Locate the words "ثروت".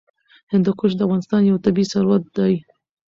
1.91-2.23